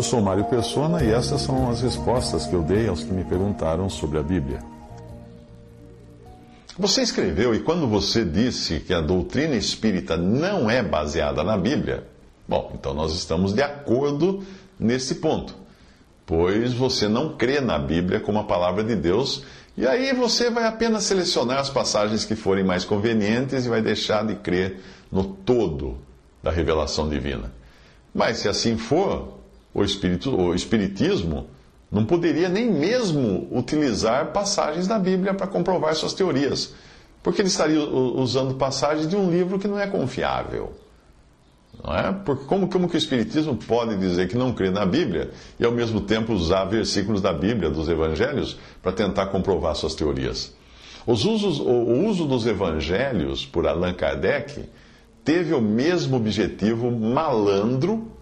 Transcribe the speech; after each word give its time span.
Eu 0.00 0.04
sou 0.04 0.22
Mário 0.22 0.46
Persona 0.46 1.04
e 1.04 1.10
essas 1.10 1.42
são 1.42 1.68
as 1.68 1.82
respostas 1.82 2.46
que 2.46 2.54
eu 2.54 2.62
dei 2.62 2.88
aos 2.88 3.04
que 3.04 3.12
me 3.12 3.22
perguntaram 3.22 3.90
sobre 3.90 4.18
a 4.18 4.22
Bíblia. 4.22 4.60
Você 6.78 7.02
escreveu, 7.02 7.54
e 7.54 7.60
quando 7.60 7.86
você 7.86 8.24
disse 8.24 8.80
que 8.80 8.94
a 8.94 9.02
doutrina 9.02 9.56
espírita 9.56 10.16
não 10.16 10.70
é 10.70 10.82
baseada 10.82 11.44
na 11.44 11.58
Bíblia, 11.58 12.06
bom, 12.48 12.72
então 12.74 12.94
nós 12.94 13.12
estamos 13.12 13.52
de 13.52 13.60
acordo 13.60 14.42
nesse 14.78 15.16
ponto, 15.16 15.54
pois 16.24 16.72
você 16.72 17.06
não 17.06 17.36
crê 17.36 17.60
na 17.60 17.78
Bíblia 17.78 18.20
como 18.20 18.38
a 18.38 18.44
palavra 18.44 18.82
de 18.82 18.96
Deus, 18.96 19.44
e 19.76 19.86
aí 19.86 20.14
você 20.14 20.48
vai 20.48 20.64
apenas 20.64 21.04
selecionar 21.04 21.58
as 21.58 21.68
passagens 21.68 22.24
que 22.24 22.34
forem 22.34 22.64
mais 22.64 22.86
convenientes 22.86 23.66
e 23.66 23.68
vai 23.68 23.82
deixar 23.82 24.26
de 24.26 24.36
crer 24.36 24.80
no 25.12 25.24
todo 25.24 25.98
da 26.42 26.50
revelação 26.50 27.06
divina. 27.06 27.52
Mas 28.14 28.38
se 28.38 28.48
assim 28.48 28.78
for, 28.78 29.39
o, 29.74 29.82
espírito, 29.82 30.34
o 30.34 30.54
Espiritismo 30.54 31.46
não 31.90 32.04
poderia 32.04 32.48
nem 32.48 32.70
mesmo 32.70 33.48
utilizar 33.50 34.32
passagens 34.32 34.86
da 34.86 34.98
Bíblia 34.98 35.34
para 35.34 35.46
comprovar 35.46 35.94
suas 35.94 36.14
teorias, 36.14 36.72
porque 37.22 37.40
ele 37.40 37.48
estaria 37.48 37.82
usando 37.82 38.54
passagens 38.54 39.08
de 39.08 39.16
um 39.16 39.30
livro 39.30 39.58
que 39.58 39.68
não 39.68 39.78
é 39.78 39.86
confiável. 39.86 40.72
Não 41.82 41.94
é? 41.94 42.12
Porque 42.12 42.44
como, 42.44 42.68
como 42.68 42.88
que 42.88 42.96
o 42.96 42.98
Espiritismo 42.98 43.56
pode 43.56 43.96
dizer 43.96 44.28
que 44.28 44.36
não 44.36 44.52
crê 44.52 44.70
na 44.70 44.84
Bíblia 44.84 45.30
e 45.58 45.64
ao 45.64 45.72
mesmo 45.72 46.00
tempo 46.00 46.32
usar 46.32 46.64
versículos 46.64 47.20
da 47.20 47.32
Bíblia, 47.32 47.70
dos 47.70 47.88
Evangelhos, 47.88 48.58
para 48.82 48.92
tentar 48.92 49.26
comprovar 49.26 49.74
suas 49.74 49.94
teorias? 49.94 50.52
Os 51.06 51.24
usos, 51.24 51.58
o, 51.58 52.06
uso 52.06 52.26
dos 52.26 52.46
Evangelhos 52.46 53.46
por 53.46 53.66
Allan 53.66 53.94
Kardec 53.94 54.64
teve 55.24 55.54
o 55.54 55.60
mesmo 55.60 56.16
objetivo 56.16 56.90
malandro 56.90 58.12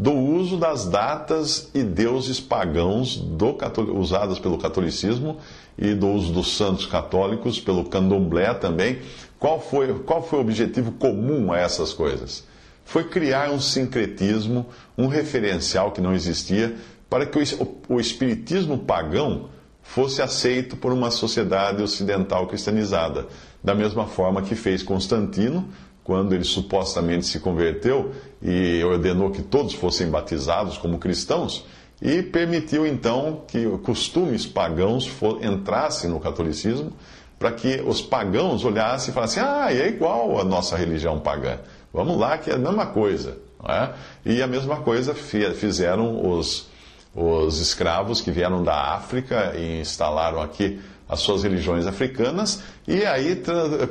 do 0.00 0.14
uso 0.14 0.56
das 0.56 0.86
datas 0.86 1.68
e 1.74 1.82
deuses 1.82 2.40
pagãos 2.40 3.18
do, 3.18 3.54
usadas 3.94 4.38
pelo 4.38 4.56
catolicismo 4.56 5.36
e 5.76 5.92
do 5.92 6.08
uso 6.08 6.32
dos 6.32 6.56
santos 6.56 6.86
católicos 6.86 7.60
pelo 7.60 7.84
candomblé 7.84 8.54
também. 8.54 9.00
Qual 9.38 9.60
foi, 9.60 9.92
qual 9.98 10.22
foi 10.22 10.38
o 10.38 10.42
objetivo 10.42 10.92
comum 10.92 11.52
a 11.52 11.58
essas 11.58 11.92
coisas? 11.92 12.44
Foi 12.82 13.04
criar 13.04 13.50
um 13.50 13.60
sincretismo, 13.60 14.66
um 14.96 15.06
referencial 15.06 15.92
que 15.92 16.00
não 16.00 16.14
existia, 16.14 16.76
para 17.10 17.26
que 17.26 17.38
o, 17.38 17.96
o 17.96 18.00
espiritismo 18.00 18.78
pagão 18.78 19.50
fosse 19.82 20.22
aceito 20.22 20.78
por 20.78 20.94
uma 20.94 21.10
sociedade 21.10 21.82
ocidental 21.82 22.46
cristianizada, 22.46 23.26
da 23.62 23.74
mesma 23.74 24.06
forma 24.06 24.40
que 24.40 24.54
fez 24.54 24.82
Constantino 24.82 25.68
quando 26.10 26.34
ele 26.34 26.42
supostamente 26.42 27.24
se 27.24 27.38
converteu 27.38 28.12
e 28.42 28.82
ordenou 28.82 29.30
que 29.30 29.42
todos 29.42 29.74
fossem 29.74 30.10
batizados 30.10 30.76
como 30.76 30.98
cristãos, 30.98 31.64
e 32.02 32.20
permitiu 32.20 32.84
então 32.84 33.44
que 33.46 33.64
costumes 33.84 34.44
pagãos 34.44 35.08
entrassem 35.40 36.10
no 36.10 36.18
catolicismo, 36.18 36.92
para 37.38 37.52
que 37.52 37.80
os 37.86 38.02
pagãos 38.02 38.64
olhassem 38.64 39.12
e 39.12 39.14
falassem: 39.14 39.40
ah, 39.40 39.68
é 39.72 39.86
igual 39.86 40.40
a 40.40 40.42
nossa 40.42 40.76
religião 40.76 41.20
pagã. 41.20 41.60
Vamos 41.94 42.18
lá, 42.18 42.36
que 42.38 42.50
é 42.50 42.54
a 42.54 42.58
mesma 42.58 42.86
coisa. 42.86 43.38
É? 43.68 43.90
E 44.26 44.42
a 44.42 44.48
mesma 44.48 44.78
coisa 44.78 45.14
fizeram 45.14 46.28
os, 46.28 46.68
os 47.14 47.60
escravos 47.60 48.20
que 48.20 48.32
vieram 48.32 48.64
da 48.64 48.94
África 48.94 49.54
e 49.56 49.80
instalaram 49.80 50.42
aqui 50.42 50.80
as 51.08 51.20
suas 51.20 51.44
religiões 51.44 51.86
africanas, 51.86 52.64
e 52.88 53.04
aí 53.04 53.40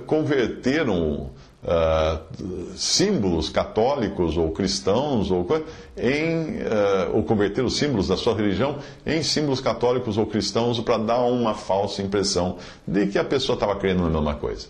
converteram 0.05 1.29
uh, 1.63 2.75
símbolos 2.75 3.49
católicos 3.49 4.37
ou 4.37 4.51
cristãos 4.51 5.31
ou, 5.31 5.45
em, 5.97 6.57
uh, 6.57 7.15
ou 7.15 7.23
converter 7.23 7.63
os 7.63 7.77
símbolos 7.77 8.07
da 8.07 8.17
sua 8.17 8.35
religião 8.35 8.77
em 9.05 9.21
símbolos 9.21 9.61
católicos 9.61 10.17
ou 10.17 10.25
cristãos 10.25 10.79
para 10.79 10.97
dar 10.97 11.19
uma 11.19 11.53
falsa 11.53 12.01
impressão 12.01 12.57
de 12.87 13.07
que 13.07 13.17
a 13.17 13.23
pessoa 13.23 13.55
estava 13.55 13.75
crendo 13.75 14.03
na 14.03 14.09
mesma 14.09 14.35
coisa. 14.35 14.67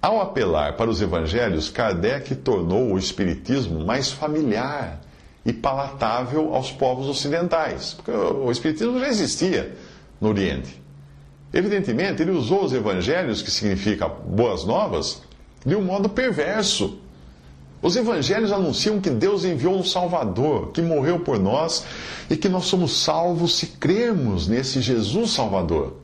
Ao 0.00 0.20
apelar 0.20 0.76
para 0.76 0.90
os 0.90 1.00
evangelhos, 1.00 1.70
Kardec 1.70 2.34
tornou 2.36 2.92
o 2.92 2.98
espiritismo 2.98 3.84
mais 3.84 4.10
familiar 4.10 5.00
e 5.46 5.52
palatável 5.52 6.54
aos 6.54 6.72
povos 6.72 7.06
ocidentais, 7.06 7.94
porque 7.94 8.10
o 8.10 8.50
espiritismo 8.50 8.98
já 8.98 9.08
existia 9.08 9.76
no 10.20 10.28
Oriente. 10.28 10.80
Evidentemente, 11.52 12.22
ele 12.22 12.30
usou 12.32 12.64
os 12.64 12.72
evangelhos, 12.72 13.42
que 13.42 13.50
significa 13.50 14.08
boas 14.08 14.64
novas, 14.64 15.22
de 15.64 15.74
um 15.74 15.82
modo 15.82 16.08
perverso. 16.08 16.98
Os 17.80 17.96
evangelhos 17.96 18.52
anunciam 18.52 19.00
que 19.00 19.10
Deus 19.10 19.44
enviou 19.44 19.74
um 19.74 19.84
Salvador, 19.84 20.70
que 20.70 20.80
morreu 20.80 21.20
por 21.20 21.38
nós 21.38 21.84
e 22.30 22.36
que 22.36 22.48
nós 22.48 22.66
somos 22.66 22.92
salvos 22.92 23.56
se 23.56 23.66
crermos 23.66 24.46
nesse 24.46 24.80
Jesus 24.80 25.32
Salvador. 25.32 25.96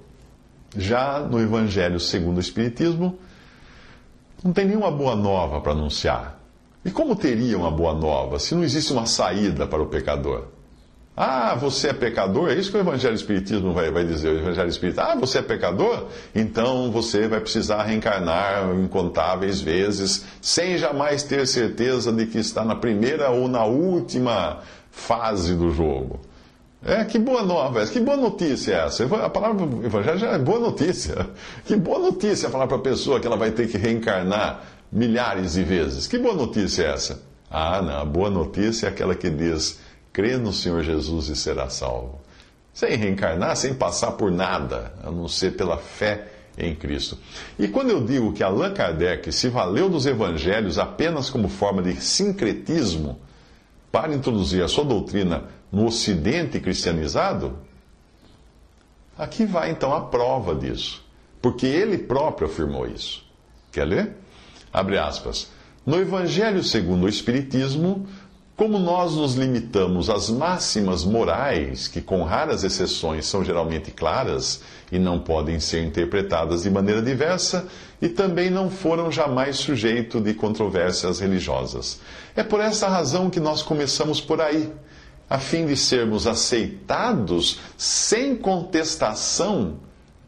Já 0.77 1.21
no 1.21 1.41
Evangelho 1.41 2.01
segundo 2.01 2.39
o 2.39 2.41
Espiritismo, 2.41 3.17
não 4.43 4.53
tem 4.53 4.67
nenhuma 4.67 4.91
boa 4.91 5.15
nova 5.15 5.61
para 5.61 5.73
anunciar. 5.73 6.41
E 6.85 6.91
como 6.91 7.17
teria 7.17 7.57
uma 7.57 7.71
boa 7.71 7.95
nova 7.95 8.39
se 8.39 8.55
não 8.55 8.65
existe 8.65 8.93
uma 8.93 9.07
saída 9.07 9.67
para 9.67 9.83
o 9.83 9.87
pecador? 9.87 10.58
Ah, 11.21 11.57
você 11.57 11.89
é 11.89 11.93
pecador? 11.93 12.49
É 12.49 12.55
isso 12.55 12.71
que 12.71 12.77
o 12.77 12.81
Evangelho 12.81 13.17
Espiritismo 13.17 13.73
vai, 13.73 13.91
vai 13.91 14.05
dizer. 14.05 14.29
O 14.29 14.39
Evangelho 14.39 14.69
Espírita, 14.69 15.03
ah, 15.03 15.17
você 15.17 15.39
é 15.39 15.43
pecador? 15.43 16.07
Então 16.33 16.93
você 16.93 17.27
vai 17.27 17.41
precisar 17.41 17.83
reencarnar 17.83 18.73
incontáveis 18.77 19.61
vezes, 19.61 20.25
sem 20.41 20.79
jamais 20.79 21.25
ter 21.25 21.45
certeza 21.45 22.13
de 22.13 22.25
que 22.27 22.39
está 22.39 22.65
na 22.65 22.77
primeira 22.77 23.31
ou 23.31 23.49
na 23.49 23.65
última 23.65 24.61
fase 24.93 25.57
do 25.57 25.73
jogo. 25.73 26.21
É, 26.85 27.05
que 27.05 27.19
boa 27.19 27.43
nova, 27.43 27.85
que 27.85 27.99
boa 27.99 28.17
notícia 28.17 28.75
é 28.75 28.87
essa? 28.87 29.05
A 29.05 29.29
palavra 29.29 29.67
evangelho 29.85 30.19
já 30.19 30.29
é 30.29 30.39
boa 30.39 30.61
notícia. 30.61 31.29
Que 31.67 31.75
boa 31.75 31.99
notícia 31.99 32.49
falar 32.49 32.69
para 32.69 32.77
a 32.77 32.81
pessoa 32.81 33.19
que 33.19 33.27
ela 33.27 33.37
vai 33.37 33.51
ter 33.51 33.67
que 33.67 33.77
reencarnar 33.77 34.63
milhares 34.93 35.55
de 35.55 35.65
vezes. 35.65 36.07
Que 36.07 36.17
boa 36.17 36.37
notícia 36.37 36.85
é 36.85 36.93
essa? 36.93 37.21
Ah, 37.51 37.83
não, 37.83 37.99
a 38.03 38.05
boa 38.05 38.31
notícia 38.31 38.87
é 38.87 38.89
aquela 38.91 39.17
que 39.17 39.29
diz 39.29 39.81
crê 40.19 40.37
no 40.37 40.53
Senhor 40.53 40.83
Jesus 40.83 41.29
e 41.29 41.37
será 41.37 41.71
salvo. 41.71 42.19
Sem 42.75 42.97
reencarnar, 42.97 43.55
sem 43.55 43.73
passar 43.73 44.13
por 44.13 44.33
nada, 44.33 44.93
a 45.05 45.13
não 45.13 45.29
ser 45.29 45.53
pela 45.53 45.79
fé 45.79 46.27
em 46.59 46.75
Cristo. 46.75 47.17
E 47.57 47.69
quando 47.69 47.91
eu 47.91 48.05
digo 48.05 48.33
que 48.33 48.43
Allan 48.43 48.75
Kardec 48.75 49.31
se 49.31 49.49
valeu 49.49 49.89
dos 49.89 50.07
evangelhos 50.07 50.77
apenas 50.77 51.31
como 51.31 51.49
forma 51.49 51.81
de 51.83 51.95
sincretismo 52.01 53.21
para 53.93 54.13
introduzir 54.13 54.61
a 54.61 54.67
sua 54.67 54.83
doutrina 54.83 55.45
no 55.71 55.87
ocidente 55.87 56.59
cristianizado, 56.59 57.57
aqui 59.17 59.47
vai 59.47 59.71
então 59.71 59.95
a 59.95 60.01
prova 60.01 60.53
disso. 60.53 61.01
Porque 61.41 61.65
ele 61.65 61.97
próprio 61.97 62.49
afirmou 62.49 62.89
isso. 62.89 63.25
Quer 63.71 63.85
ler? 63.85 64.17
Abre 64.73 64.99
aspas. 64.99 65.49
No 65.87 65.97
Evangelho 65.97 66.63
segundo 66.65 67.05
o 67.05 67.09
Espiritismo, 67.09 68.07
como 68.59 68.77
nós 68.77 69.15
nos 69.15 69.37
limitamos 69.37 70.11
às 70.11 70.29
máximas 70.29 71.05
morais, 71.05 71.87
que 71.87 72.01
com 72.01 72.25
raras 72.25 72.65
exceções 72.65 73.25
são 73.25 73.45
geralmente 73.45 73.93
claras 73.93 74.63
e 74.91 74.99
não 74.99 75.21
podem 75.21 75.61
ser 75.61 75.85
interpretadas 75.85 76.65
de 76.65 76.71
maneira 76.71 77.01
diversa, 77.01 77.69
e 78.03 78.09
também 78.09 78.51
não 78.51 78.69
foram 78.69 79.13
jamais 79.13 79.59
sujeito 79.59 80.21
de 80.21 80.35
controvérsias 80.35 81.21
religiosas. 81.21 82.01
É 82.35 82.43
por 82.43 82.61
essa 82.61 82.89
razão 82.89 83.31
que 83.31 83.39
nós 83.39 83.63
começamos 83.63 84.21
por 84.21 84.41
aí, 84.41 84.73
a 85.31 85.39
fim 85.39 85.65
de 85.65 85.77
sermos 85.77 86.27
aceitados 86.27 87.61
sem 87.77 88.35
contestação, 88.35 89.77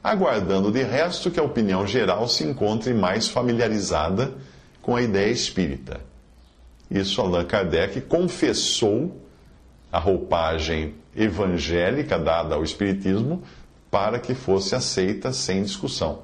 aguardando 0.05 0.71
de 0.71 0.85
resto 0.85 1.33
que 1.33 1.41
a 1.41 1.43
opinião 1.43 1.85
geral 1.85 2.29
se 2.29 2.45
encontre 2.45 2.95
mais 2.95 3.27
familiarizada 3.27 4.35
com 4.81 4.95
a 4.95 5.03
ideia 5.03 5.33
espírita. 5.33 6.10
Isso 6.91 7.21
Allan 7.21 7.45
Kardec 7.45 8.01
confessou 8.03 9.17
a 9.93 9.99
roupagem 9.99 10.95
evangélica 11.15 12.19
dada 12.19 12.55
ao 12.55 12.65
Espiritismo 12.65 13.43
para 13.91 14.19
que 14.19 14.35
fosse 14.35 14.75
aceita 14.75 15.33
sem 15.33 15.63
discussão. 15.63 16.23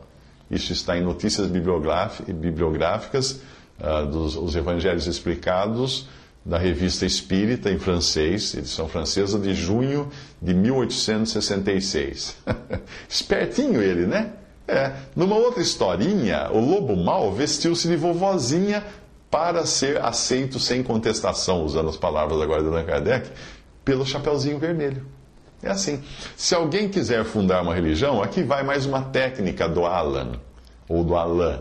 Isso 0.50 0.72
está 0.72 0.96
em 0.96 1.02
Notícias 1.02 1.48
Bibliográficas, 1.48 3.40
uh, 3.80 4.06
dos 4.06 4.36
os 4.36 4.54
Evangelhos 4.54 5.06
Explicados, 5.06 6.08
da 6.44 6.58
Revista 6.58 7.04
Espírita, 7.04 7.70
em 7.70 7.78
francês, 7.78 8.54
edição 8.54 8.88
francesa, 8.88 9.36
de 9.36 9.52
junho 9.52 10.08
de 10.40 10.54
1866. 10.54 12.36
Espertinho 13.10 13.82
ele, 13.82 14.06
né? 14.06 14.32
É. 14.68 14.92
Numa 15.14 15.36
outra 15.36 15.60
historinha, 15.60 16.48
o 16.52 16.60
lobo 16.60 16.96
mau 16.96 17.32
vestiu-se 17.32 17.88
de 17.88 17.96
vovozinha 17.96 18.84
para 19.36 19.66
ser 19.66 20.02
aceito 20.02 20.58
sem 20.58 20.82
contestação, 20.82 21.62
usando 21.62 21.90
as 21.90 21.96
palavras 21.98 22.40
agora 22.40 22.62
de 22.62 22.68
Allan 22.70 22.84
Kardec, 22.84 23.30
pelo 23.84 24.06
Chapeuzinho 24.06 24.58
Vermelho. 24.58 25.04
É 25.62 25.68
assim. 25.68 26.02
Se 26.34 26.54
alguém 26.54 26.88
quiser 26.88 27.22
fundar 27.22 27.60
uma 27.60 27.74
religião, 27.74 28.22
aqui 28.22 28.42
vai 28.42 28.62
mais 28.62 28.86
uma 28.86 29.02
técnica 29.02 29.68
do 29.68 29.84
Alan, 29.84 30.40
ou 30.88 31.04
do 31.04 31.14
Alain. 31.14 31.60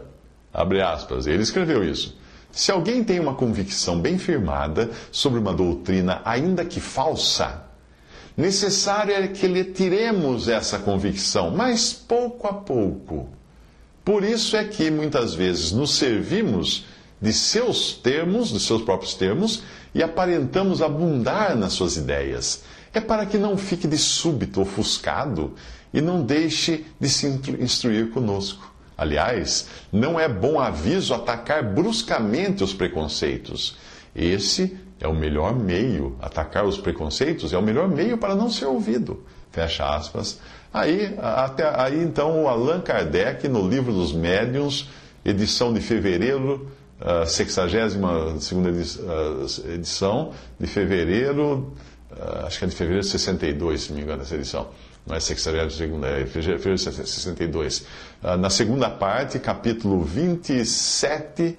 Abre 0.53 0.81
aspas. 0.81 1.27
Ele 1.27 1.43
escreveu 1.43 1.83
isso. 1.83 2.17
Se 2.49 2.71
alguém 2.71 3.03
tem 3.03 3.19
uma 3.19 3.35
convicção 3.35 3.99
bem 3.99 4.17
firmada 4.17 4.89
sobre 5.11 5.37
uma 5.37 5.53
doutrina, 5.53 6.21
ainda 6.23 6.63
que 6.63 6.79
falsa, 6.79 7.65
necessário 8.37 9.13
é 9.13 9.27
que 9.27 9.47
lhe 9.47 9.65
tiremos 9.65 10.47
essa 10.47 10.79
convicção, 10.79 11.51
mas 11.51 11.91
pouco 11.91 12.47
a 12.47 12.53
pouco. 12.53 13.27
Por 14.05 14.23
isso 14.23 14.55
é 14.55 14.63
que 14.63 14.89
muitas 14.89 15.33
vezes 15.33 15.73
nos 15.73 15.95
servimos 15.95 16.85
de 17.21 17.33
seus 17.33 17.93
termos, 17.93 18.49
de 18.49 18.59
seus 18.59 18.81
próprios 18.81 19.13
termos, 19.13 19.63
e 19.93 20.03
aparentamos 20.03 20.81
abundar 20.81 21.55
nas 21.55 21.73
suas 21.73 21.95
ideias. 21.95 22.63
É 22.93 22.99
para 22.99 23.25
que 23.25 23.37
não 23.37 23.57
fique 23.57 23.87
de 23.87 23.97
súbito 23.97 24.61
ofuscado 24.61 25.53
e 25.93 26.01
não 26.01 26.21
deixe 26.21 26.85
de 26.99 27.09
se 27.09 27.27
instruir 27.59 28.09
conosco. 28.11 28.73
Aliás, 28.97 29.67
não 29.91 30.19
é 30.19 30.27
bom 30.27 30.59
aviso 30.59 31.13
atacar 31.13 31.63
bruscamente 31.63 32.63
os 32.63 32.73
preconceitos. 32.73 33.77
Esse 34.15 34.77
é 34.99 35.07
o 35.07 35.13
melhor 35.13 35.53
meio, 35.53 36.15
atacar 36.21 36.65
os 36.65 36.77
preconceitos 36.77 37.51
é 37.51 37.57
o 37.57 37.61
melhor 37.61 37.87
meio 37.87 38.17
para 38.17 38.35
não 38.35 38.49
ser 38.49 38.65
ouvido. 38.65 39.23
Fecha 39.51 39.85
aspas. 39.95 40.39
Aí, 40.73 41.15
até, 41.21 41.69
aí 41.79 42.01
então, 42.01 42.43
o 42.43 42.47
Allan 42.47 42.81
Kardec, 42.81 43.47
no 43.47 43.67
livro 43.67 43.93
dos 43.93 44.13
Médiuns, 44.13 44.89
edição 45.23 45.73
de 45.73 45.79
fevereiro, 45.79 46.69
uh, 47.01 47.25
62 47.27 48.99
edição, 49.73 50.31
de 50.59 50.67
fevereiro, 50.67 51.73
uh, 52.11 52.45
acho 52.45 52.59
que 52.59 52.65
é 52.65 52.67
de 52.67 52.75
fevereiro 52.75 53.03
de 53.03 53.11
62, 53.11 53.81
se 53.81 53.93
me 53.93 54.01
engano, 54.01 54.21
essa 54.21 54.35
edição 54.35 54.67
não 55.05 55.15
é 55.15 55.19
sexagésimo 55.19 55.71
segundo, 55.71 56.05
é 56.05 56.25
fevereiro 56.25 56.75
de 56.75 56.81
62. 56.81 57.79
Uh, 58.23 58.37
na 58.37 58.49
segunda 58.49 58.89
parte, 58.89 59.37
capítulo 59.37 60.01
27, 60.03 61.57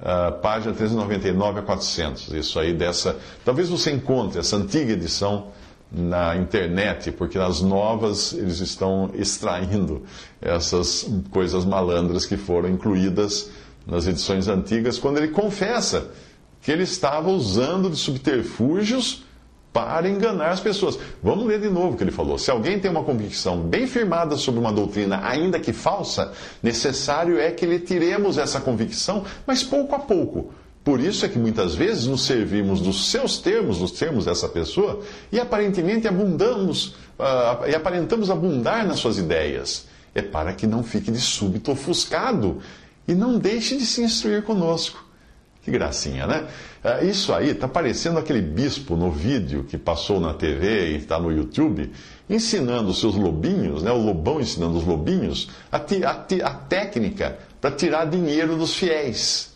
uh, 0.00 0.40
página 0.40 0.74
399 0.74 1.60
a 1.60 1.62
400. 1.62 2.28
Isso 2.34 2.60
aí 2.60 2.74
dessa. 2.74 3.16
Talvez 3.44 3.70
você 3.70 3.90
encontre 3.90 4.38
essa 4.38 4.56
antiga 4.56 4.92
edição 4.92 5.48
na 5.90 6.36
internet, 6.36 7.10
porque 7.12 7.38
nas 7.38 7.62
novas 7.62 8.32
eles 8.34 8.60
estão 8.60 9.10
extraindo 9.14 10.02
essas 10.40 11.06
coisas 11.30 11.64
malandras 11.64 12.26
que 12.26 12.36
foram 12.36 12.68
incluídas 12.68 13.50
nas 13.86 14.06
edições 14.06 14.48
antigas, 14.48 14.98
quando 14.98 15.18
ele 15.18 15.28
confessa 15.28 16.10
que 16.60 16.70
ele 16.70 16.84
estava 16.84 17.28
usando 17.30 17.90
de 17.90 17.96
subterfúgios 17.96 19.24
para 19.72 20.08
enganar 20.08 20.50
as 20.50 20.60
pessoas. 20.60 20.98
Vamos 21.22 21.46
ler 21.46 21.60
de 21.60 21.68
novo 21.68 21.94
o 21.94 21.96
que 21.96 22.04
ele 22.04 22.10
falou. 22.10 22.38
Se 22.38 22.50
alguém 22.50 22.78
tem 22.78 22.90
uma 22.90 23.02
convicção 23.02 23.62
bem 23.62 23.86
firmada 23.86 24.36
sobre 24.36 24.60
uma 24.60 24.72
doutrina, 24.72 25.20
ainda 25.24 25.58
que 25.58 25.72
falsa, 25.72 26.32
necessário 26.62 27.38
é 27.38 27.50
que 27.50 27.64
lhe 27.64 27.80
tiremos 27.80 28.38
essa 28.38 28.60
convicção, 28.60 29.24
mas 29.46 29.62
pouco 29.62 29.94
a 29.94 29.98
pouco. 29.98 30.52
Por 30.84 31.00
isso 31.00 31.24
é 31.24 31.28
que 31.28 31.38
muitas 31.38 31.74
vezes 31.74 32.06
nos 32.06 32.26
servimos 32.26 32.80
dos 32.80 33.10
seus 33.10 33.38
termos, 33.38 33.78
dos 33.78 33.92
termos 33.92 34.24
dessa 34.24 34.48
pessoa, 34.48 35.00
e 35.30 35.38
aparentemente 35.38 36.08
abundamos, 36.08 36.88
uh, 37.18 37.68
e 37.68 37.74
aparentamos 37.74 38.30
abundar 38.30 38.86
nas 38.86 38.98
suas 38.98 39.16
ideias. 39.16 39.86
É 40.14 40.20
para 40.20 40.52
que 40.52 40.66
não 40.66 40.82
fique 40.82 41.10
de 41.10 41.20
súbito 41.20 41.70
ofuscado 41.70 42.60
e 43.06 43.14
não 43.14 43.38
deixe 43.38 43.76
de 43.76 43.86
se 43.86 44.02
instruir 44.02 44.42
conosco. 44.42 45.04
Que 45.62 45.70
gracinha, 45.70 46.26
né? 46.26 46.48
É, 46.82 47.04
isso 47.04 47.32
aí 47.32 47.50
está 47.50 47.68
parecendo 47.68 48.18
aquele 48.18 48.42
bispo 48.42 48.96
no 48.96 49.12
vídeo 49.12 49.62
que 49.62 49.78
passou 49.78 50.18
na 50.18 50.34
TV 50.34 50.90
e 50.90 50.96
está 50.96 51.20
no 51.20 51.30
YouTube, 51.30 51.92
ensinando 52.28 52.90
os 52.90 52.98
seus 52.98 53.14
lobinhos, 53.14 53.82
né? 53.82 53.92
o 53.92 53.98
lobão 53.98 54.40
ensinando 54.40 54.76
os 54.76 54.84
lobinhos, 54.84 55.48
a, 55.70 55.76
a, 55.76 56.50
a 56.50 56.54
técnica 56.54 57.38
para 57.60 57.70
tirar 57.70 58.06
dinheiro 58.06 58.56
dos 58.56 58.74
fiéis. 58.74 59.54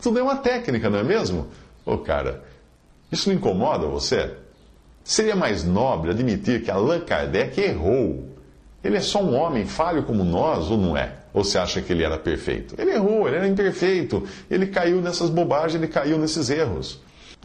Tudo 0.00 0.18
é 0.18 0.22
uma 0.22 0.36
técnica, 0.36 0.88
não 0.88 0.98
é 0.98 1.04
mesmo? 1.04 1.48
Ô 1.84 1.98
cara, 1.98 2.42
isso 3.10 3.28
não 3.28 3.36
incomoda 3.36 3.86
você? 3.86 4.34
Seria 5.04 5.36
mais 5.36 5.64
nobre 5.64 6.10
admitir 6.10 6.62
que 6.62 6.70
Allan 6.70 7.00
Kardec 7.00 7.60
errou. 7.60 8.31
Ele 8.82 8.96
é 8.96 9.00
só 9.00 9.22
um 9.22 9.34
homem 9.34 9.64
falho 9.64 10.02
como 10.02 10.24
nós, 10.24 10.70
ou 10.70 10.76
não 10.76 10.96
é? 10.96 11.12
Ou 11.32 11.44
você 11.44 11.56
acha 11.58 11.80
que 11.80 11.92
ele 11.92 12.04
era 12.04 12.18
perfeito? 12.18 12.74
Ele 12.78 12.90
errou, 12.90 13.26
ele 13.26 13.36
era 13.36 13.48
imperfeito. 13.48 14.26
Ele 14.50 14.66
caiu 14.66 15.00
nessas 15.00 15.30
bobagens, 15.30 15.74
ele 15.74 15.88
caiu 15.88 16.18
nesses 16.18 16.50
erros. 16.50 17.00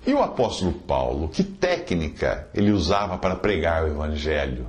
E 0.05 0.13
o 0.13 0.21
apóstolo 0.21 0.71
Paulo, 0.71 1.27
que 1.27 1.43
técnica 1.43 2.47
ele 2.53 2.71
usava 2.71 3.17
para 3.17 3.35
pregar 3.35 3.83
o 3.83 3.87
evangelho, 3.87 4.67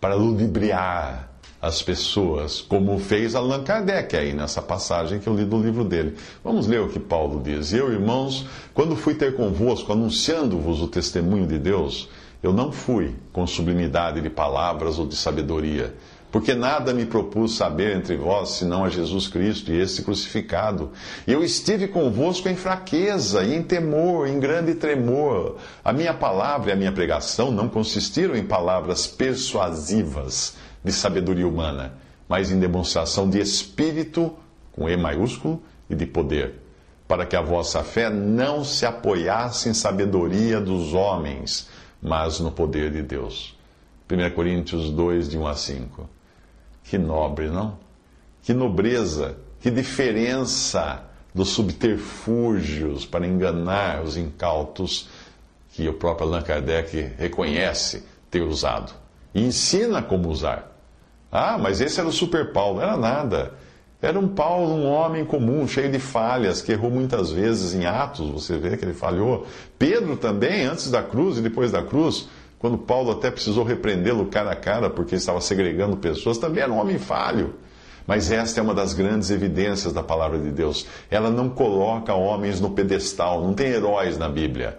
para 0.00 0.14
ludibriar 0.14 1.30
as 1.60 1.82
pessoas, 1.82 2.62
como 2.62 2.98
fez 2.98 3.34
Allan 3.34 3.62
Kardec 3.62 4.16
aí 4.16 4.32
nessa 4.32 4.62
passagem 4.62 5.18
que 5.18 5.26
eu 5.26 5.34
li 5.34 5.44
do 5.44 5.60
livro 5.60 5.84
dele. 5.84 6.16
Vamos 6.42 6.66
ler 6.66 6.80
o 6.80 6.88
que 6.88 6.98
Paulo 6.98 7.42
diz. 7.42 7.72
Eu, 7.72 7.92
irmãos, 7.92 8.46
quando 8.72 8.96
fui 8.96 9.14
ter 9.14 9.36
convosco, 9.36 9.92
anunciando-vos 9.92 10.80
o 10.80 10.88
testemunho 10.88 11.46
de 11.46 11.58
Deus, 11.58 12.08
eu 12.42 12.52
não 12.52 12.72
fui 12.72 13.14
com 13.32 13.46
sublimidade 13.46 14.20
de 14.20 14.30
palavras 14.30 14.98
ou 14.98 15.06
de 15.06 15.16
sabedoria 15.16 15.94
porque 16.30 16.54
nada 16.54 16.94
me 16.94 17.04
propus 17.04 17.56
saber 17.56 17.96
entre 17.96 18.16
vós, 18.16 18.50
senão 18.50 18.84
a 18.84 18.88
Jesus 18.88 19.26
Cristo 19.26 19.72
e 19.72 19.80
esse 19.80 20.02
crucificado. 20.02 20.90
E 21.26 21.32
eu 21.32 21.42
estive 21.42 21.88
convosco 21.88 22.48
em 22.48 22.54
fraqueza 22.54 23.42
e 23.42 23.54
em 23.54 23.62
temor, 23.62 24.28
em 24.28 24.38
grande 24.38 24.74
tremor. 24.74 25.56
A 25.84 25.92
minha 25.92 26.14
palavra 26.14 26.70
e 26.70 26.72
a 26.72 26.76
minha 26.76 26.92
pregação 26.92 27.50
não 27.50 27.68
consistiram 27.68 28.36
em 28.36 28.44
palavras 28.44 29.06
persuasivas 29.06 30.54
de 30.84 30.92
sabedoria 30.92 31.48
humana, 31.48 31.94
mas 32.28 32.50
em 32.50 32.60
demonstração 32.60 33.28
de 33.28 33.40
espírito, 33.40 34.32
com 34.72 34.88
E 34.88 34.96
maiúsculo, 34.96 35.60
e 35.88 35.96
de 35.96 36.06
poder, 36.06 36.54
para 37.08 37.26
que 37.26 37.34
a 37.34 37.42
vossa 37.42 37.82
fé 37.82 38.08
não 38.08 38.62
se 38.62 38.86
apoiasse 38.86 39.68
em 39.68 39.74
sabedoria 39.74 40.60
dos 40.60 40.94
homens, 40.94 41.68
mas 42.02 42.40
no 42.40 42.50
poder 42.50 42.90
de 42.90 43.02
Deus. 43.02 43.56
1 44.10 44.34
Coríntios 44.34 44.90
2, 44.90 45.28
de 45.28 45.38
1 45.38 45.46
a 45.46 45.54
5. 45.54 46.10
Que 46.84 46.98
nobre, 46.98 47.48
não? 47.48 47.78
Que 48.42 48.52
nobreza, 48.52 49.36
que 49.60 49.70
diferença 49.70 51.04
dos 51.34 51.50
subterfúgios 51.50 53.06
para 53.06 53.26
enganar 53.26 54.02
os 54.02 54.16
incautos 54.16 55.08
que 55.72 55.88
o 55.88 55.92
próprio 55.92 56.26
Allan 56.26 56.42
Kardec 56.42 57.12
reconhece 57.16 58.04
ter 58.30 58.42
usado 58.42 58.92
e 59.34 59.42
ensina 59.42 60.02
como 60.02 60.28
usar. 60.28 60.76
Ah, 61.30 61.56
mas 61.58 61.80
esse 61.80 62.00
era 62.00 62.08
o 62.08 62.12
super 62.12 62.52
Paulo, 62.52 62.76
não 62.78 62.82
era 62.82 62.96
nada. 62.96 63.54
Era 64.02 64.18
um 64.18 64.28
Paulo, 64.28 64.74
um 64.74 64.86
homem 64.86 65.24
comum, 65.24 65.68
cheio 65.68 65.90
de 65.90 65.98
falhas, 65.98 66.62
que 66.62 66.72
errou 66.72 66.90
muitas 66.90 67.30
vezes 67.30 67.74
em 67.74 67.84
Atos, 67.84 68.30
você 68.30 68.56
vê 68.56 68.76
que 68.76 68.84
ele 68.84 68.94
falhou. 68.94 69.46
Pedro 69.78 70.16
também, 70.16 70.64
antes 70.64 70.90
da 70.90 71.02
cruz 71.02 71.36
e 71.36 71.42
depois 71.42 71.70
da 71.70 71.82
cruz, 71.82 72.26
quando 72.58 72.78
Paulo 72.78 73.10
até 73.10 73.30
precisou 73.30 73.62
repreendê-lo 73.62 74.26
cara 74.26 74.52
a 74.52 74.56
cara 74.56 74.88
porque 74.88 75.16
estava 75.16 75.40
segregando 75.40 75.98
pessoas, 75.98 76.38
também 76.38 76.62
era 76.62 76.72
um 76.72 76.78
homem 76.78 76.98
falho. 76.98 77.54
Mas 78.06 78.32
esta 78.32 78.58
é 78.58 78.62
uma 78.62 78.74
das 78.74 78.94
grandes 78.94 79.30
evidências 79.30 79.92
da 79.92 80.02
palavra 80.02 80.38
de 80.38 80.50
Deus. 80.50 80.86
Ela 81.10 81.30
não 81.30 81.50
coloca 81.50 82.14
homens 82.14 82.58
no 82.58 82.70
pedestal, 82.70 83.42
não 83.42 83.52
tem 83.52 83.68
heróis 83.68 84.16
na 84.16 84.28
Bíblia. 84.28 84.78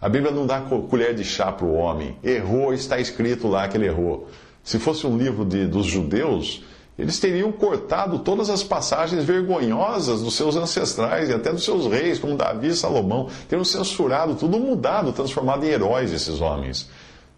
A 0.00 0.08
Bíblia 0.08 0.32
não 0.32 0.46
dá 0.46 0.60
colher 0.60 1.14
de 1.14 1.24
chá 1.24 1.52
para 1.52 1.66
o 1.66 1.74
homem. 1.74 2.16
Errou, 2.24 2.72
está 2.72 2.98
escrito 2.98 3.48
lá 3.48 3.68
que 3.68 3.76
ele 3.76 3.86
errou. 3.86 4.28
Se 4.64 4.78
fosse 4.78 5.06
um 5.06 5.16
livro 5.16 5.44
de, 5.44 5.66
dos 5.66 5.86
judeus, 5.86 6.64
eles 6.98 7.18
teriam 7.18 7.52
cortado 7.52 8.20
todas 8.20 8.48
as 8.48 8.62
passagens 8.62 9.22
vergonhosas 9.24 10.22
dos 10.22 10.34
seus 10.34 10.56
ancestrais 10.56 11.28
e 11.28 11.34
até 11.34 11.52
dos 11.52 11.64
seus 11.64 11.86
reis, 11.86 12.18
como 12.18 12.36
Davi 12.36 12.68
e 12.68 12.74
Salomão. 12.74 13.28
Teriam 13.48 13.64
censurado, 13.64 14.34
tudo 14.34 14.58
mudado, 14.58 15.12
transformado 15.12 15.64
em 15.64 15.68
heróis 15.68 16.10
esses 16.10 16.40
homens. 16.40 16.88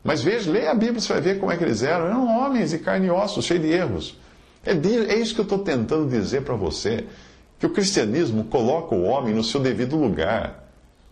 Mas 0.04 0.22
veja, 0.22 0.50
leia 0.50 0.70
a 0.70 0.74
Bíblia, 0.74 1.00
você 1.00 1.12
vai 1.12 1.22
ver 1.22 1.40
como 1.40 1.50
é 1.50 1.56
que 1.56 1.64
eles 1.64 1.82
eram. 1.82 2.06
Eram 2.06 2.26
homens 2.38 2.70
de 2.70 2.78
carne 2.78 3.08
e 3.08 3.10
osso, 3.10 3.42
cheios 3.42 3.62
de 3.62 3.70
erros. 3.70 4.16
É, 4.64 4.72
é 4.72 5.18
isso 5.18 5.34
que 5.34 5.40
eu 5.40 5.44
estou 5.44 5.58
tentando 5.58 6.08
dizer 6.08 6.42
para 6.42 6.54
você. 6.54 7.04
Que 7.58 7.66
o 7.66 7.70
cristianismo 7.70 8.44
coloca 8.44 8.94
o 8.94 9.02
homem 9.02 9.34
no 9.34 9.42
seu 9.42 9.60
devido 9.60 9.96
lugar. 9.96 10.68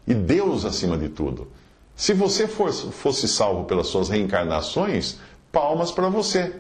E 0.07 0.15
Deus 0.15 0.65
acima 0.65 0.97
de 0.97 1.09
tudo. 1.09 1.49
Se 1.97 2.13
você 2.13 2.47
for, 2.47 2.73
fosse 2.73 3.27
salvo 3.27 3.65
pelas 3.65 3.89
suas 3.89 4.09
reencarnações, 4.09 5.19
palmas 5.51 5.91
para 5.91 6.09
você. 6.09 6.53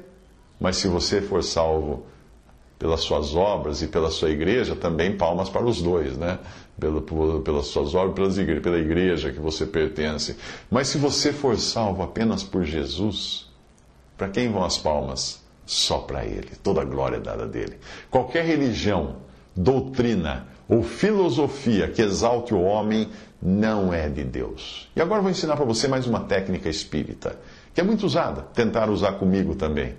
Mas 0.61 0.77
se 0.77 0.89
você 0.89 1.21
for 1.21 1.43
salvo 1.43 2.07
pelas 2.79 3.01
suas 3.01 3.35
obras 3.35 3.81
e 3.83 3.89
pela 3.89 4.11
sua 4.11 4.31
igreja, 4.31 4.77
também 4.77 5.17
palmas 5.17 5.49
para 5.49 5.65
os 5.65 5.81
dois, 5.81 6.17
né? 6.17 6.39
Pelo, 6.79 7.01
pelas 7.41 7.67
suas 7.67 7.95
obras, 7.95 8.15
pelas 8.15 8.39
igre 8.39 8.61
pela 8.61 8.79
igreja 8.79 9.33
que 9.33 9.41
você 9.41 9.65
pertence. 9.65 10.37
Mas 10.71 10.89
se 10.89 10.99
você 10.99 11.33
for 11.33 11.57
salvo 11.59 12.03
apenas 12.03 12.43
por 12.43 12.65
Jesus, 12.65 13.51
para 14.17 14.29
quem 14.29 14.51
vão 14.51 14.65
as 14.65 14.77
palmas? 14.77 15.43
Só 15.65 15.99
para 15.99 16.25
Ele. 16.25 16.51
Toda 16.63 16.83
a 16.83 16.85
glória 16.85 17.17
é 17.17 17.21
dada 17.21 17.47
dele. 17.47 17.79
Qualquer 18.11 18.45
religião, 18.45 19.17
doutrina 19.55 20.47
ou 20.69 20.83
filosofia 20.83 21.89
que 21.89 22.03
exalte 22.03 22.53
o 22.53 22.61
homem 22.61 23.09
não 23.41 23.93
é 23.93 24.09
de 24.09 24.23
Deus. 24.23 24.89
E 24.95 25.01
agora 25.01 25.23
vou 25.23 25.31
ensinar 25.31 25.57
para 25.57 25.65
você 25.65 25.89
mais 25.89 26.07
uma 26.07 26.21
técnica 26.21 26.69
espírita, 26.69 27.39
que 27.75 27.81
é 27.81 27.85
muito 27.85 28.05
usada, 28.07 28.43
tentar 28.43 28.91
usar 28.91 29.13
comigo 29.13 29.55
também. 29.55 29.95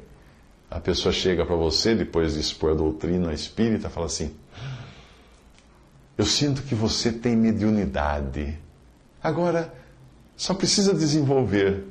A 0.69 0.79
pessoa 0.79 1.13
chega 1.13 1.45
para 1.45 1.55
você, 1.55 1.95
depois 1.95 2.33
de 2.33 2.41
expor 2.41 2.71
a 2.71 2.75
doutrina 2.75 3.33
espírita, 3.33 3.89
fala 3.89 4.07
assim: 4.07 4.35
Eu 6.17 6.25
sinto 6.25 6.61
que 6.63 6.75
você 6.75 7.11
tem 7.11 7.35
mediunidade. 7.35 8.57
Agora, 9.23 9.73
só 10.35 10.53
precisa 10.53 10.93
desenvolver. 10.93 11.85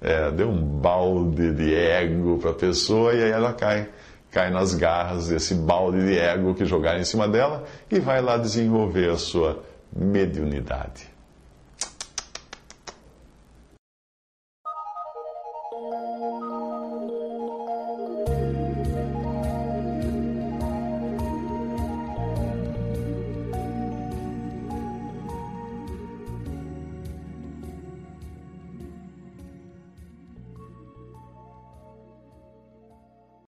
É, 0.00 0.30
deu 0.30 0.50
um 0.50 0.62
balde 0.62 1.52
de 1.52 1.74
ego 1.74 2.38
para 2.38 2.50
a 2.50 2.54
pessoa 2.54 3.14
e 3.14 3.22
aí 3.22 3.30
ela 3.30 3.54
cai 3.54 3.88
cai 4.30 4.50
nas 4.50 4.74
garras 4.74 5.28
desse 5.28 5.54
balde 5.54 6.04
de 6.04 6.18
ego 6.18 6.54
que 6.54 6.66
jogaram 6.66 7.00
em 7.00 7.04
cima 7.04 7.26
dela 7.26 7.64
e 7.90 7.98
vai 7.98 8.20
lá 8.20 8.36
desenvolver 8.36 9.08
a 9.08 9.16
sua 9.16 9.64
mediunidade. 9.90 11.08